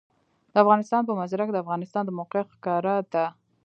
[0.51, 3.25] د افغانستان په منظره کې د افغانستان د موقعیت ښکاره ده.